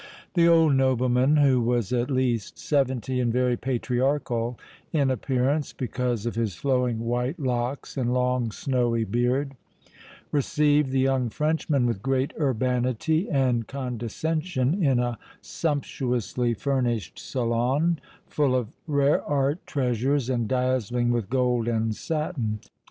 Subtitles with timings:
[0.33, 4.57] The old nobleman, who was at least seventy and very patriarchal
[4.91, 9.55] in appearance because of his flowing white locks and long snowy beard,
[10.31, 18.55] received the young Frenchman with great urbanity and condescension in a sumptuously furnished salon full
[18.55, 22.57] of rare art treasures and dazzling with gold and satin.